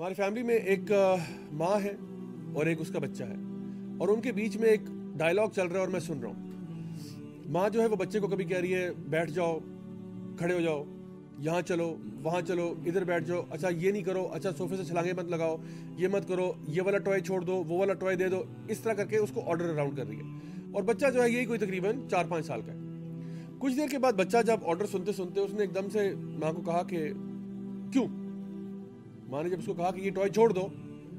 ہماری 0.00 0.14
فیملی 0.14 0.42
میں 0.42 0.54
ایک 0.54 0.92
ماں 1.52 1.84
ہے 1.84 1.94
اور 2.52 2.66
ایک 2.66 2.80
اس 2.80 2.88
کا 2.88 2.98
بچہ 2.98 3.24
ہے 3.24 3.34
اور 3.98 4.08
ان 4.08 4.20
کے 4.20 4.32
بیچ 4.32 4.56
میں 4.56 4.68
ایک 4.68 4.80
ڈائلاگ 5.16 5.48
چل 5.56 5.66
رہا 5.66 5.74
ہے 5.74 5.80
اور 5.80 5.88
میں 5.88 6.00
سن 6.00 6.20
رہا 6.20 6.28
ہوں۔ 6.28 7.48
ماں 7.48 7.68
جو 7.68 7.80
ہے 7.80 7.86
وہ 7.86 7.96
بچے 7.96 8.20
کو 8.20 8.26
کبھی 8.26 8.44
کہہ 8.44 8.58
رہی 8.58 8.74
ہے، 8.74 8.90
بیٹھ 9.08 9.30
جاؤ، 9.30 9.58
کھڑے 10.38 10.54
ہو 10.54 10.60
جاؤ، 10.60 10.84
یہاں 11.38 11.62
چلو، 11.62 11.96
وہاں 12.22 12.40
چلو، 12.40 12.74
ادھر 12.86 13.04
بیٹھ 13.04 13.24
جاؤ 13.24 13.42
اچھا 13.50 13.68
یہ 13.68 13.90
نہیں 13.90 14.02
کرو 14.02 14.28
اچھا 14.32 14.50
صوفے 14.58 14.76
سے 14.76 14.84
چھلانگے 14.84 15.12
مت 15.12 15.24
لگاؤ، 15.24 15.56
یہ 15.96 16.08
مت 16.08 16.28
کرو، 16.28 16.52
یہ 16.68 16.82
والا 16.82 16.98
ٹوائے 16.98 17.20
چھوڑ 17.20 17.40
دو، 17.40 17.64
وہ 17.68 17.78
والا 17.78 17.92
ٹوائے 17.92 18.16
دے 18.16 18.28
دو، 18.28 18.42
اس 18.68 18.80
طرح 18.80 18.92
کر 18.92 19.06
کے 19.06 19.16
اس 19.16 19.30
کو 19.34 19.40
آرڈر 19.46 19.64
اراؤنڈ 19.64 19.96
کر 19.96 20.06
رہی 20.06 20.16
ہے۔ 20.16 20.38
اور 20.72 20.82
بچہ 20.82 21.06
جو 21.14 21.22
ہے 21.22 21.30
یہی 21.30 21.44
کوئی 21.44 21.58
تقریباً 21.58 22.08
چار 22.10 22.24
پانچ 22.28 22.46
سال 22.46 22.60
کا 22.66 22.72
ہے۔ 22.72 22.78
کچھ 23.58 23.76
دیر 23.76 23.88
کے 23.90 23.98
بعد 23.98 24.12
بچہ 24.12 24.36
جب 24.46 24.56
آرڈر 24.64 24.86
سنتے 24.86 25.12
سنتے 25.12 25.40
اس 25.40 25.54
نے 25.54 25.60
ایک 25.60 25.74
دم 25.74 25.88
سے 25.92 26.14
ماں 26.16 26.52
کو 26.52 26.62
کہا 26.62 26.82
کہ 26.82 27.12
کیوں؟ 27.92 28.19
ماں 29.30 29.42
نے 29.42 29.48
جب 29.48 29.58
اس 29.58 29.66
کو 29.66 29.74
کہا 29.74 29.90
کہ 29.90 30.00
یہ 30.00 30.10
ٹوائے 30.10 30.30
چھوڑ 30.30 30.52
دو 30.52 30.68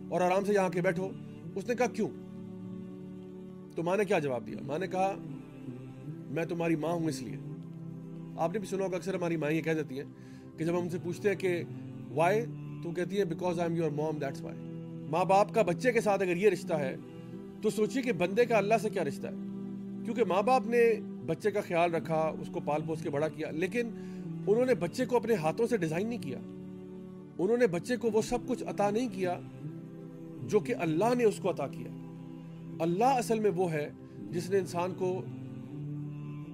اور 0.10 0.22
آرام 0.22 0.46
سے 0.46 0.54
یہاں 0.54 0.70
کے 0.70 0.82
بیٹھو، 0.82 1.10
اس 1.56 1.68
نے 1.68 1.76
کہا، 1.76 1.86
کیوں؟ 1.86 2.10
تو 3.76 3.84
ماں 3.84 3.98
نے 3.98 4.06
کیا 4.06 4.20
جواب 4.20 4.48
دیا؟ 4.48 4.56
ماں 4.66 4.80
نے 4.80 4.88
کہا، 4.88 5.16
میں 6.30 6.46
تمہاری 6.46 6.76
ماں 6.76 6.92
ہوں 6.92 7.08
اس 7.08 7.22
لیے. 7.22 7.38
آپ 8.38 8.54
نے 8.54 8.60
بھی 8.60 8.68
سنا 8.68 8.86
ہوگا، 8.86 8.98
اکثر 8.98 9.16
ہماری 9.16 9.38
ماں 9.38 9.52
یہ 9.52 9.62
کہہ 9.62 9.72
دیتی 9.72 10.00
ہیں 10.00 10.06
کہ 10.58 10.66
جب 10.66 10.74
ہم 10.74 10.82
ان 10.82 10.90
سے 10.90 10.98
پوچھتے 11.04 11.30
ہیں 11.30 11.36
کہ 11.36 11.64
وائی 12.12 12.46
تو 12.84 12.92
کہتی 12.92 13.20
ہے 13.20 13.26
because 13.26 13.60
I 13.60 13.70
am 13.70 13.78
your 13.78 13.92
mom 13.92 14.18
that's 14.18 14.42
why 14.42 14.60
ماں 15.10 15.26
باپ 15.26 15.54
کا 15.54 15.62
بچے 15.62 15.92
کے 15.92 16.02
ساتھ 16.02 16.22
اگر 16.22 16.36
یہ 16.36 16.50
رشتہ 16.50 16.74
ہے، 16.74 16.96
تو 17.62 17.70
سوچیے 17.70 18.02
کہ 18.02 18.12
بندے 18.12 18.46
کا 18.46 18.58
اللہ 18.58 18.74
سے 18.82 18.90
کیا 18.90 19.04
رشتہ 19.04 19.28
ہے؟ 19.28 19.34
کیونکہ 20.06 20.24
ماں 20.24 20.42
باپ 20.42 20.68
نے 20.68 21.00
بچے 21.26 21.52
کا 21.52 21.62
خیال 21.62 21.96
رکھا، 21.96 22.32
اس 22.40 22.50
کو 22.52 22.60
پال 22.60 22.82
پوس 22.88 23.02
کے 23.02 23.10
بڑا 23.10 23.28
کیا، 23.28 23.52
لیکن 23.52 23.90
انہوں 24.48 24.66
نے 24.66 24.76
بچے 24.76 25.06
کو 25.06 25.16
اپنے 25.16 25.34
ہاتھوں 25.34 25.68
سے 25.68 25.78
ڈیزائن 25.78 26.08
نہیں 26.08 26.24
کیا۔ 26.24 26.40
انہوں 27.40 27.58
نے 27.58 27.68
بچے 27.68 27.96
کو 27.98 28.12
وہ 28.12 28.22
سب 28.22 28.38
کچھ 28.48 28.64
عطا 28.64 28.90
نہیں 28.90 29.10
کیا 29.14 29.40
جو 30.44 30.60
کہ 30.60 30.76
اللہ 30.76 31.16
نے 31.18 31.24
اس 31.24 31.40
کو 31.42 31.50
عطا 31.50 31.68
کیا۔ 31.68 31.90
اللہ 32.80 33.04
اصل 33.04 33.40
میں 33.40 33.52
وہ 33.56 33.72
ہے 33.72 33.90
جس 34.32 34.50
نے 34.50 34.58
انسان 34.58 34.94
کو 34.98 35.22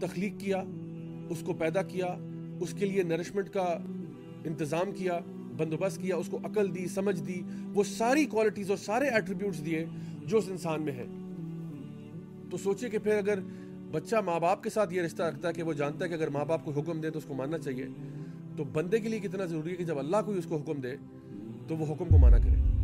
تخلیق 0.01 0.33
کیا، 0.39 0.63
اس 1.29 1.43
کو 1.45 1.53
پیدا 1.53 1.81
کیا، 1.81 2.17
اس 2.59 2.73
کے 2.73 2.85
لیے 2.85 3.03
نرشمنٹ 3.03 3.49
کا 3.49 3.77
انتظام 4.45 4.91
کیا، 4.91 5.19
بندوبست 5.57 6.01
کیا، 6.01 6.15
اس 6.15 6.27
کو 6.29 6.37
عقل 6.37 6.75
دی، 6.75 6.87
سمجھ 6.87 7.21
دی، 7.21 7.41
وہ 7.73 7.83
ساری 7.83 8.25
کوالٹیز 8.25 8.69
اور 8.69 8.77
سارے 8.77 9.07
ایٹریبیوٹس 9.07 9.65
دیے 9.65 9.85
جو 10.21 10.37
اس 10.37 10.43
انسان 10.47 10.81
میں 10.81 10.93
ہے 10.93 11.05
تو 12.49 12.57
سوچئے 12.57 12.89
کہ 12.89 12.97
پھر 12.97 13.17
اگر 13.17 13.39
بچہ 13.91 14.15
ماں 14.15 14.39
باپ 14.39 14.63
کے 14.63 14.69
ساتھ 14.69 14.93
یہ 14.93 15.01
رشتہ 15.01 15.23
رکھتا 15.23 15.47
ہے 15.47 15.53
کہ 15.53 15.63
وہ 15.63 15.73
جانتا 15.73 16.05
ہے 16.05 16.09
کہ 16.09 16.13
اگر 16.13 16.27
ماں 16.27 16.45
باپ 16.45 16.65
کو 16.65 16.71
حکم 16.71 17.01
دے 17.01 17.09
تو 17.09 17.17
اس 17.17 17.25
کو 17.25 17.33
ماننا 17.33 17.57
چاہیے۔ 17.57 17.85
تو 18.57 18.63
بندے 18.63 18.99
کے 18.99 19.09
لیے 19.09 19.19
کتنا 19.19 19.45
ضروری 19.45 19.71
ہے 19.71 19.75
کہ 19.75 19.83
جب 19.83 19.99
اللہ 19.99 20.17
کوئی 20.25 20.39
اس 20.39 20.45
کو 20.45 20.57
حکم 20.57 20.81
دے 20.81 20.95
تو 21.67 21.77
وہ 21.77 21.85
حکم 21.85 22.05
کو 22.05 22.17
مانا 22.17 22.37
کرے؟ 22.37 22.77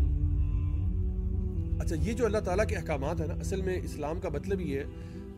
اچھا 1.79 1.95
یہ 1.95 2.13
جو 2.13 2.25
اللہ 2.25 2.37
تعالیٰ 2.37 2.67
کے 2.67 2.75
احکامات 2.75 3.19
ہیں 3.19 3.27
نا، 3.27 3.33
اصل 3.33 3.61
میں 3.61 3.79
اسلام 3.83 4.19
کا 4.19 4.29
مطلب 4.29 4.61
یہ 4.61 4.79
ہے 4.79 4.83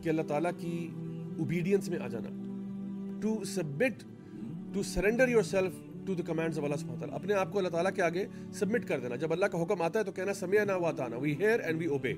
کہ 0.02 0.08
اللہ 0.08 0.22
تعالیٰ 0.28 0.50
کی 0.58 0.90
اوبیڈینس 1.38 1.88
میں 1.88 1.98
آ 1.98 2.08
جانا۔ 2.08 2.28
To 3.22 3.44
submit 3.44 4.02
to 4.74 4.82
surrender 4.82 5.28
yourself 5.42 5.72
to 6.06 6.14
the 6.14 6.22
commands 6.26 6.58
of 6.58 6.64
اللہ 6.64 6.76
سبحانہ 6.76 7.00
تعالیٰ 7.00 7.18
اپنے 7.18 7.34
آپ 7.34 7.52
کو 7.52 7.58
اللہ 7.58 7.68
تعالیٰ 7.68 7.90
کے 7.94 8.02
آگے 8.02 8.26
سبمٹ 8.52 8.84
کر 8.84 9.00
دینا۔ 9.00 9.16
جب 9.16 9.32
اللہ 9.32 9.46
کا 9.46 9.62
حکم 9.62 9.82
آتا 9.82 9.98
ہے 9.98 10.04
تو 10.04 10.12
کہنا 10.12 10.34
سمے 10.34 10.64
نہ 10.64 10.72
وہ 10.72 10.86
آتا 10.86 11.16
we 11.16 11.32
hear 11.32 11.60
and 11.60 11.78
we 11.78 11.86
obey 11.86 12.14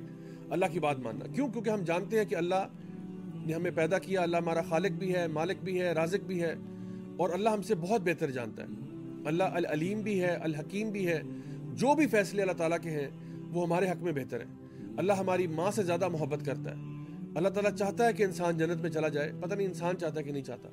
اللہ 0.50 0.64
کی 0.72 0.80
بات 0.80 0.98
ماننا۔ 0.98 1.26
کیوں؟ 1.34 1.48
کیونکہ 1.48 1.70
ہم 1.70 1.80
جانتے 1.80 2.18
ہیں 2.18 2.24
کہ 2.24 2.34
اللہ 2.34 2.68
نے 3.46 3.52
ہمیں 3.52 3.70
پیدا 3.74 3.98
کیا۔ 3.98 4.20
اللہ 4.20 4.36
ہمارا 4.36 4.62
خالق 4.68 4.90
بھی 4.90 5.14
ہے، 5.14 5.26
مالک 5.26 5.64
بھی 5.64 5.80
ہے، 5.80 5.92
رازق 5.92 6.24
بھی 6.26 6.42
ہے۔ 6.42 6.54
اور 7.18 7.30
اللہ 7.30 7.48
ہم 7.48 7.62
سے 7.62 7.74
بہت 7.74 8.00
بہتر 8.00 8.30
جانتا 8.30 8.62
ہے۔ 8.62 8.68
اللہ 9.24 9.44
العلیم 9.44 10.00
بھی 10.00 10.22
ہے، 10.22 10.34
الحکیم 10.34 10.90
بھی 10.90 11.08
ہے۔ 11.08 11.22
جو 11.72 11.94
بھی 11.94 12.06
فیصلے 12.06 12.42
اللہ 12.42 12.52
تعالیٰ 12.52 12.78
کے 12.82 12.90
ہیں، 12.90 13.08
وہ 13.52 13.66
ہمارے 13.66 13.90
حق 13.90 14.02
میں 14.02 14.12
بہتر 14.12 14.40
ہے 14.40 14.44
اللہ 14.96 15.12
ہماری 15.12 15.46
ماں 15.46 15.70
سے 15.70 15.82
زیادہ 15.82 16.08
محبت 16.08 16.46
کرتا 16.46 16.70
ہے۔ 16.70 16.76
اللہ 17.34 17.48
تعالیٰ 17.48 17.76
چاہتا 17.76 18.06
ہے 18.06 18.12
کہ 18.12 18.22
انسان 18.22 18.58
جنت 18.58 18.80
میں 18.80 18.90
چلا 18.90 19.08
جائے، 19.08 19.32
پتہ 19.40 19.54
نہیں 19.54 19.66
انسان 19.66 19.96
چاہتا 19.96 20.20
ہے 20.20 20.24
کہ 20.24 20.32
نہیں 20.32 20.42
چاہتا۔ 20.42 20.68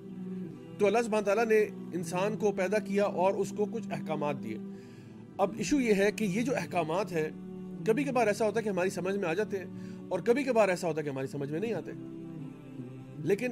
تو 0.78 0.88
اللہ 0.88 0.98
سبحانہ 1.06 1.26
تعالیٰ 1.26 1.46
نے 1.46 1.62
انسان 1.94 2.38
کو 2.38 2.52
پیدا 2.52 2.80
کیا 2.80 3.04
اور 3.04 3.34
اس 3.34 3.54
کو 3.58 3.66
کچھ 3.72 3.88
احکامات 3.92 4.44
دیے۔ 4.44 4.58
اب 5.38 5.54
ایشو 5.58 5.82
یہ 5.82 5.94
ہے 5.94 6.12
کہ 6.12 6.24
یہ 6.24 6.42
جو 6.42 6.56
احکامات 6.56 7.12
ہیں 7.12 7.30
کبھی 7.88 8.04
کبھار 8.04 8.28
ایسا 8.28 8.46
ہوتا 8.46 8.60
ہے 8.60 8.64
کہ 8.64 8.70
ہماری 8.70 8.90
سمجھ 8.90 9.16
میں 9.16 9.30
آ 9.30 9.34
جاتے 9.34 9.60
ہیں 9.60 9.66
اور 10.08 10.20
کبھی 10.20 10.44
کبھار 10.44 10.70
ایسا 10.70 10.88
ہوتا 10.88 11.00
ہے 11.00 11.04
کہ 11.04 11.10
ہماری 11.10 11.28
سمجھ 11.28 11.52
میں 11.52 11.60
نہیں 11.60 11.74
آتے۔ 11.74 11.92
لیکن 13.18 13.48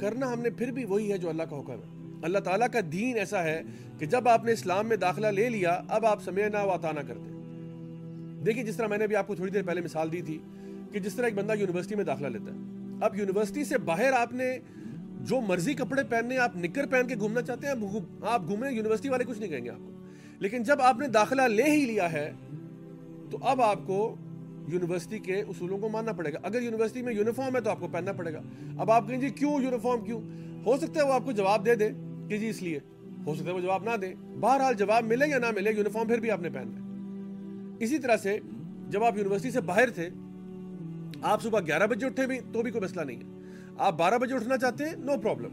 کرنا 0.00 0.32
ہم 0.32 0.40
نے 0.40 0.50
پھر 0.50 0.70
بھی 0.70 0.84
وہی 0.84 1.12
ہے 1.12 1.18
جو 1.18 1.28
اللہ 1.28 1.42
کا 1.42 1.60
حکم 1.60 1.72
ہے۔ 1.72 2.01
اللہ 2.22 2.38
تعالیٰ 2.38 2.66
کا 2.72 2.78
دین 2.92 3.18
ایسا 3.18 3.42
ہے 3.42 3.62
کہ 3.98 4.06
جب 4.06 4.28
آپ 4.28 4.44
نے 4.44 4.52
اسلام 4.52 4.88
میں 4.88 4.96
داخلہ 4.96 5.26
لے 5.26 5.48
لیا، 5.48 5.80
اب 5.88 6.06
آپ 6.06 6.22
سمعنا 6.22 6.62
و 6.62 6.76
نہ 6.82 7.00
کرتے 7.08 7.32
دیکھیں 8.46 8.64
جس 8.64 8.76
طرح 8.76 8.86
میں 8.86 8.98
نے 8.98 9.06
بھی 9.06 9.16
آپ 9.16 9.26
کو 9.26 9.34
تھوڑی 9.34 9.50
دیر 9.50 9.62
پہلے 9.62 9.80
مثال 9.80 10.12
دی 10.12 10.22
تھی 10.22 10.38
کہ 10.92 10.98
جس 10.98 11.14
طرح 11.14 11.24
ایک 11.24 11.34
بندہ 11.34 11.54
یونیورسٹی 11.58 11.94
میں 11.94 12.04
داخلہ 12.04 12.26
لیتا 12.26 12.52
ہے۔ 12.52 12.58
اب 13.00 13.16
یونیورسٹی 13.16 13.64
سے 13.64 13.78
باہر 13.78 14.12
آپ 14.12 14.32
نے 14.32 14.58
جو 15.20 15.40
مرضی 15.40 15.74
کپڑے 15.74 16.02
پہننے، 16.02 16.38
آپ 16.38 16.56
نکر 16.56 16.86
پہن 16.86 17.06
کے 17.08 17.14
گھومنا 17.18 17.42
چاہتے 17.42 17.66
ہیں 17.66 17.74
آپ 18.22 18.42
گھومنے، 18.46 18.72
یونیورسٹی 18.72 19.08
والے 19.08 19.24
کچھ 19.24 19.38
نہیں 19.38 19.50
کہیں 19.50 19.64
گے 19.64 19.70
آپ 19.70 19.78
کو۔ 19.78 19.90
لیکن 20.38 20.62
جب 20.62 20.82
آپ 20.82 20.98
نے 20.98 21.06
داخلہ 21.06 21.42
لے 21.42 21.70
ہی 21.70 21.84
لیا 21.84 22.12
ہے، 22.12 22.32
تو 23.30 23.38
اب 23.40 23.62
آپ 23.62 23.78
کو 23.86 24.14
یونیورسٹی 24.68 25.18
کے 25.18 25.40
اصولوں 25.40 25.78
کو 25.78 25.88
ماننا 25.88 26.12
پڑے 26.12 26.32
گا۔ 26.32 26.38
اگر 26.42 26.62
یونیورسٹی 26.62 27.02
میں 27.02 27.14
یونیفارم 27.14 27.56
ہے 27.56 27.60
تو 27.60 27.70
آپ 27.70 27.80
کو 27.80 27.88
پہننا 27.88 28.12
پڑے 28.12 28.32
گا۔ 28.32 28.40
اب 28.78 28.90
آپ 28.90 29.08
کہیں 29.08 29.20
جی 29.20 29.30
کیوں 29.30 29.62
یونیفارم، 29.62 30.04
کیوں؟ 30.04 30.20
ہو 30.66 30.76
سکتا 30.76 31.00
ہے 31.00 31.08
وہ 31.08 31.12
آپ 31.12 31.24
کو 31.24 31.32
جواب 31.32 31.66
دے 31.66 31.74
دے۔ 31.74 31.90
کہ 32.28 32.38
جی 32.38 32.48
اس 32.48 32.62
لیے 32.62 32.78
ہو 33.26 33.34
سکتا 33.34 33.46
ہے 33.46 33.54
وہ 33.54 33.60
جواب 33.60 33.84
نہ 33.84 33.96
دے۔ 33.96 34.14
بہرحال 34.40 34.74
جواب 34.74 35.04
ملے 35.04 35.28
یا 35.28 35.38
نہ 35.38 35.50
ملے، 35.54 35.72
یونیفارم 35.72 36.08
پھر 36.08 36.20
بھی 36.20 36.30
آپ 36.30 36.40
نے 36.40 36.50
پہننا 36.50 36.78
ہے۔ 36.78 37.84
اسی 37.84 37.98
طرح 37.98 38.16
سے 38.16 38.38
جب 38.88 39.04
آپ 39.04 39.16
یونیورسٹی 39.16 39.50
سے 39.50 39.60
باہر 39.60 39.90
تھے، 39.90 40.08
آپ 41.22 41.42
صبح 41.42 41.60
گیارہ 41.60 41.86
بجے 41.86 42.06
اٹھے 42.06 42.26
بھی 42.26 42.38
تو 42.52 42.62
بھی 42.62 42.70
کوئی 42.70 42.84
مسئلہ 42.84 43.02
نہیں 43.02 43.16
ہے۔ 43.16 43.42
آپ 43.78 43.98
بارہ 43.98 44.18
بجے 44.18 44.34
اٹھنا 44.34 44.56
چاہتے 44.56 44.84
ہیں 44.84 44.96
نو 44.96 45.12
پرابلم 45.22 45.50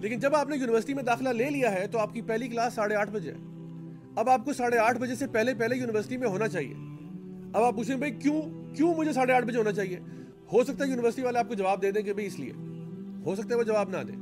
لیکن 0.00 0.18
جب 0.18 0.34
آپ 0.34 0.48
نے 0.48 0.56
یونیورسٹی 0.56 0.94
میں 0.94 1.02
داخلہ 1.02 1.28
لے 1.28 1.50
لیا 1.50 1.72
ہے 1.72 1.86
تو 1.86 1.98
آپ 1.98 2.14
کی 2.14 2.22
پہلی 2.22 2.48
کلاس 2.48 2.74
ساڑھے 2.74 2.96
آٹھ 2.96 3.10
بجے 3.10 3.32
ہے۔ 3.32 3.36
اب 4.16 4.28
آپ 4.28 4.44
کو 4.44 4.52
ساڑھے 4.52 4.78
آٹھ 4.78 4.98
بجے 4.98 5.14
سے 5.14 5.26
پہلے 5.26 5.54
پہلے 5.54 5.76
یونیورسٹی 5.76 6.16
میں 6.16 6.28
ہونا 6.28 6.48
چاہیے۔ 6.48 6.74
اب 7.52 7.62
آپ 7.62 7.74
پوچھیں 7.74 7.96
بھائی 7.96 8.12
کیوں 8.12 8.42
کیوں 8.74 8.94
مجھے 8.94 9.12
ساڑھے 9.12 9.32
آٹھ 9.32 9.44
بجے 9.44 9.58
ہونا 9.58 9.72
چاہیے؟ 9.72 9.98
ہو 10.52 10.64
سکتا 10.64 10.84
ہے 10.84 10.90
یونیورسٹی 10.90 11.22
والے 11.22 11.38
آپ 11.38 11.48
کو 11.48 11.54
جواب 11.54 11.82
دے 11.82 11.90
دیں 11.90 12.02
کہ 12.02 12.12
بھائی 12.12 12.26
اس 12.26 12.38
لیے۔ 12.38 12.52
ہو 13.24 13.34
سکتا 13.34 13.48
ہے 13.50 13.54
وہ 13.54 13.62
جواب 13.62 13.88
نہ 13.90 13.96
دیں 14.08 14.16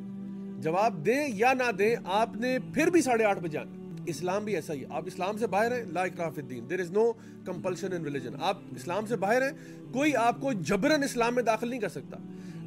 جواب 0.59 1.05
دیں 1.07 1.27
یا 1.35 1.53
نہ 1.53 1.71
دیں، 1.79 1.95
آپ 2.05 2.37
نے 2.37 2.59
پھر 2.75 2.91
بھی 2.91 3.03
ساڑھے 3.03 3.25
آٹھ 3.25 3.39
بجے 3.39 3.59
آنا۔ 3.59 4.03
اسلام 4.07 4.45
بھی 4.45 4.55
ایسا 4.55 4.75
ہی 4.75 4.85
آپ 4.91 5.03
اسلام 5.07 5.39
سے 5.39 5.47
باہر 5.47 5.73
ہیں، 5.73 5.85
لا 5.93 6.03
اکراف 6.03 6.39
الدین۔ 6.39 6.69
There 6.71 6.81
is 6.81 6.91
no 6.91 7.13
compulsion 7.45 7.93
in 7.93 8.05
religion 8.05 8.35
آپ 8.41 8.59
اسلام 8.77 9.07
سے 9.07 9.17
باہر 9.17 9.43
ہیں، 9.43 9.51
کوئی 9.93 10.17
آپ 10.17 10.41
کو 10.41 10.53
جبرن 10.53 11.03
اسلام 11.03 11.35
میں 11.35 11.43
داخل 11.43 11.69
نہیں 11.69 11.81
کر 11.81 11.89
سکتا۔ 11.89 12.17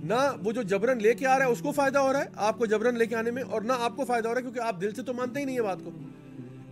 نہ 0.04 0.14
وہ 0.44 0.52
جو 0.52 0.62
جبرن 0.62 1.02
لے 1.02 1.14
کے 1.14 1.26
آ 1.26 1.38
رہا 1.40 1.46
ہے، 1.46 1.52
اس 1.52 1.62
کو 1.62 1.72
فائدہ 1.72 2.00
ہو 2.00 2.14
رہا 2.14 2.20
ہے 2.20 2.30
آپ 2.36 2.58
کو 2.58 2.66
جبرن 2.66 2.98
لے 2.98 3.06
کے 3.06 3.16
آنے 3.16 3.32
میں، 3.32 3.44
اور 3.44 3.62
نہ 3.62 3.74
آپ 3.80 3.96
کو 3.96 4.06
فائدہ 4.06 4.28
ہو 4.28 4.34
رہا 4.34 4.40
ہے، 4.40 4.44
کیونکہ 4.44 4.60
آپ 4.60 4.82
دل 4.82 4.94
سے 4.94 5.02
تو 5.02 5.14
مانتے 5.14 5.40
ہی 5.40 5.46
نہیں 5.46 5.56
ہے 5.56 5.62
بات 5.62 5.78
کو۔ 5.84 5.92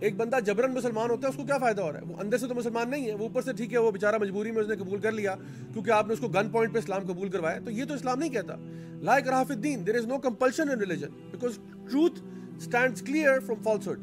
ایک 0.00 0.16
بندہ 0.16 0.36
جبرن 0.46 0.74
مسلمان 0.74 1.10
ہوتا 1.10 1.26
ہے، 1.26 1.30
اس 1.30 1.36
کو 1.36 1.44
کیا 1.44 1.58
فائدہ 1.58 1.82
ہو 1.82 1.92
رہا 1.92 2.00
ہے؟ 2.00 2.04
وہ 2.04 2.16
اندر 2.20 2.38
سے 2.38 2.46
تو 2.46 2.54
مسلمان 2.54 2.90
نہیں 2.90 3.06
ہے، 3.06 3.14
وہ 3.14 3.22
اوپر 3.22 3.42
سے 3.42 3.52
ٹھیک 3.52 3.72
ہے، 3.72 3.78
وہ 3.78 3.90
بیچارہ 3.90 4.18
مجبوری 4.20 4.50
میں 4.50 4.62
اس 4.62 4.68
نے 4.68 4.76
قبول 4.76 5.00
کر 5.00 5.12
لیا، 5.12 5.34
کیونکہ 5.72 5.90
آپ 5.90 6.06
نے 6.06 6.12
اس 6.12 6.20
کو 6.20 6.28
گن 6.28 6.50
پوائنٹ 6.50 6.72
پہ 6.72 6.78
اسلام 6.78 7.02
قبول 7.02 7.28
کروایا۔ 7.28 7.58
تو 7.64 7.70
یہ 7.70 7.84
تو 7.84 7.94
اسلام 7.94 8.18
نہیں 8.18 8.30
کہتا۔ 8.30 8.56
لائک 9.02 9.28
راف 9.28 9.50
الدین 9.50 9.86
there 9.86 9.94
is 9.94 10.06
no 10.06 10.18
compulsion 10.18 10.70
in 10.70 10.78
religion 10.78 11.08
because 11.30 11.58
truth 11.90 12.20
stands 12.56 13.02
clear 13.02 13.40
from 13.40 13.62
falsehood 13.62 13.98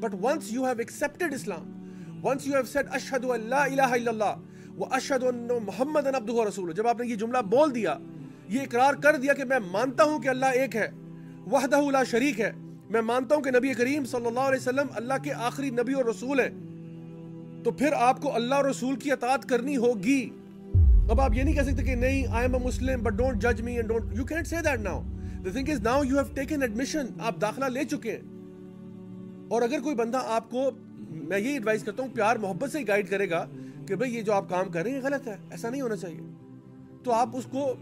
but 0.00 0.14
once 0.22 0.52
you 0.52 0.64
have 0.64 0.74
accepted 0.78 1.34
Islam 1.34 1.70
once 2.24 2.46
you 2.46 2.54
have 2.54 2.62
said 2.62 2.86
اشہد 2.90 3.24
اللہ 3.24 3.54
الہ 3.54 3.82
الا 3.82 4.10
اللہ 4.10 4.78
و 4.78 4.84
اشہد 4.90 5.24
ان 5.24 5.48
محمد 5.64 6.06
عبدہ 6.06 6.48
رسول 6.48 6.72
جب 6.72 6.86
آپ 6.86 7.00
نے 7.00 7.06
یہ 7.06 7.14
جملہ 7.14 7.38
بول 7.38 7.74
دیا، 7.74 7.98
یہ 8.48 8.60
اقرار 8.60 8.94
کر 8.94 9.16
دیا 9.16 9.32
کہ 9.32 9.44
میں 9.44 9.58
مانتا 9.58 10.04
ہوں 10.04 10.18
کہ 10.18 10.28
اللہ 10.28 10.46
ایک 10.46 10.76
ہے، 10.76 10.90
وحدہ 11.50 11.90
لا 11.90 12.04
شریک 12.04 12.40
ہے۔ 12.40 12.52
میں 12.94 13.02
مانتا 13.02 13.34
ہوں 13.34 13.42
کہ 13.42 13.50
نبی 13.50 13.74
کریم 13.74 14.04
صلی 14.04 14.26
اللہ 14.26 14.40
علیہ 14.40 14.60
وسلم 14.60 14.86
اللہ 14.94 15.14
کے 15.24 15.32
آخری 15.32 15.70
نبی 15.70 15.92
اور 15.92 16.04
رسول 16.04 16.40
ہیں۔ 16.40 16.50
تو 17.64 17.70
پھر 17.70 17.92
آپ 17.92 18.22
کو 18.22 18.34
اللہ 18.34 18.54
اور 18.54 18.64
رسول 18.64 18.96
کی 18.96 19.12
اطاعت 19.12 19.48
کرنی 19.48 19.76
ہوگی۔ 19.76 20.30
اب 21.10 21.20
آپ 21.20 21.34
یہ 21.34 21.42
نہیں 21.42 21.54
کہہ 21.54 21.62
سکتے 21.62 21.82
کہ 21.82 21.94
نہیں 21.94 22.26
I 22.26 22.46
am 22.46 22.54
a 22.54 22.60
Muslim 22.64 23.02
but 23.02 23.12
don't 23.12 23.42
جج 23.42 23.60
me 23.60 23.76
and 23.76 23.88
don't 23.88 24.04
you 24.16 24.24
can't 24.24 24.46
say 24.46 24.56
that 24.64 24.80
now 24.80 25.02
the 25.44 25.50
thing 25.50 25.68
is 25.68 25.80
now 25.80 26.04
you 26.04 26.18
have 26.18 26.34
taken 26.34 26.62
admission 26.62 27.06
آپ 27.18 27.40
داخلہ 27.40 27.64
لے 27.64 27.84
چکے 27.84 28.12
ہیں۔ 28.12 28.20
اور 29.48 29.62
اگر 29.62 29.78
کوئی 29.80 29.96
بندہ 29.96 30.20
آپ 30.24 30.50
کو 30.50 30.70
میں 31.10 31.38
یہ 31.38 31.52
ایڈوائز 31.52 31.84
کرتا 31.84 32.02
ہوں، 32.02 32.10
پیار، 32.14 32.36
محبت 32.36 32.70
سے 32.70 32.78
گائیڈ 32.88 33.10
کرے 33.10 33.30
گا 33.30 33.46
کہ 33.86 33.94
بھئی 33.94 34.14
یہ 34.14 34.22
جو 34.22 34.32
آپ 34.32 34.48
کام 34.48 34.68
کر 34.68 34.82
رہے 34.82 34.90
ہیں 34.90 35.00
غلط 35.02 35.28
ہے۔ 35.28 35.36
ایسا 35.50 35.70
نہیں 35.70 35.82
ہونا 35.82 35.96
چاہیے۔ 35.96 36.20
تو 37.02 37.12
آپ 37.12 37.28
اس 37.32 37.44
کو 37.50 37.74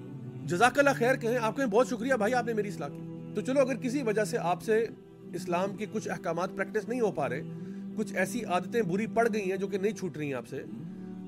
جزاک 0.45 0.79
اللہ 0.79 0.91
خیر 0.97 1.15
کہیں۔ 1.15 1.39
آپ 1.43 1.57
کہیں 1.57 1.67
بہت 1.67 1.89
شکریہ 1.89 2.15
بھائی، 2.15 2.35
آپ 2.35 2.47
نے 2.47 2.53
میری 2.53 2.69
اصلاح 2.69 2.89
کی۔ 2.89 3.33
تو 3.35 3.41
چلو، 3.41 3.61
اگر 3.61 3.75
کسی 3.75 4.03
وجہ 4.03 4.25
سے 4.25 4.39
آپ 4.39 4.63
سے 4.63 4.87
اسلام 5.35 5.77
کے 5.77 5.87
کچھ 5.93 6.09
احکامات 6.09 6.49
پریکٹس 6.57 6.89
نہیں 6.89 7.01
ہو 7.01 7.13
پا 7.13 7.29
رہے، 7.29 7.43
کچھ 7.97 8.15
ایسی 8.15 8.45
عادتیں 8.45 8.83
بری 8.83 9.07
پڑ 9.07 9.29
گئی 9.35 9.51
ہیں 9.51 9.57
جو 9.57 9.67
کہ 9.67 9.79
نہیں 9.79 9.93
چھوٹ 9.93 10.17
رہی 10.17 10.27
ہیں 10.27 10.35
آپ 10.35 10.49
سے، 10.49 10.63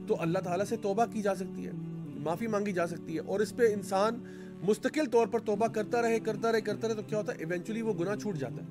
تو 0.08 0.16
اللہ 0.20 0.38
تعالیٰ 0.38 0.64
سے 0.64 0.76
توبہ 0.76 1.04
کی 1.12 1.22
جا 1.22 1.34
سکتی 1.34 1.66
ہے، 1.66 1.70
معافی 2.16 2.46
مانگی 2.46 2.72
جا 2.72 2.86
سکتی 2.86 3.14
ہے، 3.14 3.20
اور 3.20 3.40
اس 3.40 3.56
پہ 3.56 3.74
انسان 3.74 4.24
مستقل 4.62 5.06
طور 5.06 5.26
پر 5.26 5.38
توبہ 5.38 5.66
کرتا 5.66 6.02
رہے 6.02 6.20
کرتا 6.20 6.52
رہے 6.52 6.60
کرتا 6.60 6.88
رہے، 6.88 6.94
تو 6.94 7.02
کیا 7.02 7.18
ہوتا 7.18 7.32
ہے؟ 7.32 7.38
ایونچولی 7.38 7.82
وہ 7.82 7.92
گناہ 8.00 8.16
چھوٹ 8.16 8.36
جاتا 8.36 8.54
ہے۔ 8.54 8.68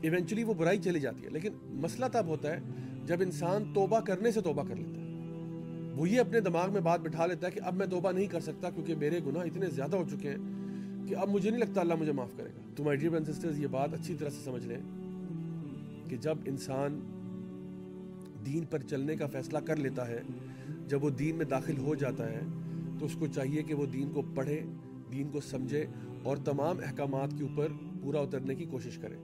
ایونچولی 0.00 0.44
وہ 0.44 0.54
برائی 0.54 0.78
چلی 0.78 1.00
جاتی 1.00 1.24
ہے۔ 1.24 1.30
لیکن 1.30 1.52
مسئلہ 1.64 2.06
تب 2.12 2.26
ہوتا 2.26 2.50
ہے 2.50 2.60
جب 3.06 3.16
انسان 3.20 3.64
توبہ 3.74 4.00
کرنے 4.00 4.30
سے 4.30 4.40
توبہ 4.40 4.62
کر 4.68 4.76
لیتا 4.76 5.00
ہے۔ 5.00 5.08
وہ 5.96 6.08
یہ 6.08 6.20
اپنے 6.20 6.40
دماغ 6.40 6.72
میں 6.72 6.80
بات 6.80 7.00
بٹھا 7.00 7.26
لیتا 7.26 7.46
ہے 7.46 7.52
کہ 7.52 7.60
اب 7.64 7.74
میں 7.74 7.86
توبہ 7.86 8.12
نہیں 8.12 8.26
کر 8.26 8.40
سکتا 8.40 8.70
کیونکہ 8.70 8.94
میرے 8.94 9.20
گناہ 9.26 9.42
اتنے 9.42 9.66
زیادہ 9.66 9.96
ہو 9.96 10.04
چکے 10.10 10.30
ہیں۔ 10.30 10.36
کہ 11.08 11.16
اب 11.16 11.28
مجھے 11.28 11.50
نہیں 11.50 11.60
لگتا 11.60 11.80
اللہ 11.80 11.94
مجھے 11.94 12.12
معاف 12.12 12.36
کرے 12.36 12.48
گا۔ 12.48 12.74
تو 12.76 12.84
مائی 12.84 12.98
ڈیئر 12.98 13.32
سسٹرز 13.32 13.60
یہ 13.60 13.66
بات 13.66 13.94
اچھی 13.94 14.14
طرح 14.14 14.30
سے 14.30 14.44
سمجھ 14.44 14.66
لیں 14.66 14.78
کہ 16.08 16.16
جب 16.16 16.38
انسان 16.46 17.00
دین 18.46 18.64
پر 18.64 18.78
چلنے 18.78 19.16
کا 19.16 19.26
فیصلہ 19.26 19.58
کر 19.58 19.76
لیتا 19.76 20.08
ہے، 20.08 20.22
جب 20.88 21.04
وہ 21.04 21.10
دین 21.10 21.36
میں 21.36 21.44
داخل 21.44 21.78
ہو 21.78 21.94
جاتا 21.94 22.32
ہے، 22.32 22.40
تو 22.98 23.06
اس 23.06 23.16
کو 23.18 23.26
چاہیے 23.26 23.62
کہ 23.62 23.74
وہ 23.74 23.86
دین 23.86 24.10
کو 24.12 24.22
پڑھے، 24.34 24.64
دین 25.12 25.28
کو 25.30 25.40
سمجھے 25.40 25.86
اور 26.22 26.36
تمام 26.36 26.76
احکامات 26.86 27.28
کے 27.38 27.44
اوپر 27.44 27.68
پورا 28.02 28.20
اترنے 28.20 28.54
کی 28.54 28.64
کوشش 28.64 28.98
کرے۔ 28.98 29.16